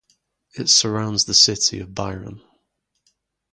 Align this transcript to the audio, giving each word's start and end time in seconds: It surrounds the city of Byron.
It 0.55 0.67
surrounds 0.69 1.25
the 1.25 1.35
city 1.35 1.79
of 1.79 1.93
Byron. 1.93 2.41